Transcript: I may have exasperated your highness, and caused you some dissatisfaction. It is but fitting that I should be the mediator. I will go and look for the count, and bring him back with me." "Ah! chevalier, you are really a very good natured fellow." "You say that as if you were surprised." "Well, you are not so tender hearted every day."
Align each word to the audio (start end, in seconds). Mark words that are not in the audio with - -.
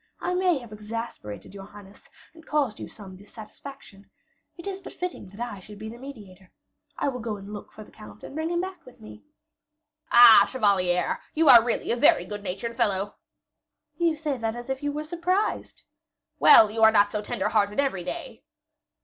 I 0.19 0.33
may 0.33 0.57
have 0.57 0.73
exasperated 0.73 1.53
your 1.53 1.65
highness, 1.65 2.01
and 2.33 2.43
caused 2.43 2.79
you 2.79 2.87
some 2.89 3.15
dissatisfaction. 3.15 4.09
It 4.57 4.65
is 4.65 4.81
but 4.81 4.93
fitting 4.93 5.27
that 5.29 5.39
I 5.39 5.59
should 5.59 5.77
be 5.77 5.89
the 5.89 5.99
mediator. 5.99 6.49
I 6.97 7.07
will 7.09 7.19
go 7.19 7.37
and 7.37 7.53
look 7.53 7.71
for 7.71 7.83
the 7.83 7.91
count, 7.91 8.23
and 8.23 8.33
bring 8.33 8.49
him 8.49 8.59
back 8.61 8.83
with 8.83 8.99
me." 8.99 9.21
"Ah! 10.11 10.47
chevalier, 10.49 11.19
you 11.35 11.49
are 11.49 11.63
really 11.63 11.91
a 11.91 11.95
very 11.95 12.25
good 12.25 12.41
natured 12.41 12.75
fellow." 12.75 13.13
"You 13.99 14.15
say 14.15 14.37
that 14.37 14.55
as 14.55 14.71
if 14.71 14.81
you 14.81 14.91
were 14.91 15.03
surprised." 15.03 15.83
"Well, 16.39 16.71
you 16.71 16.81
are 16.81 16.91
not 16.91 17.11
so 17.11 17.21
tender 17.21 17.49
hearted 17.49 17.79
every 17.79 18.03
day." 18.03 18.43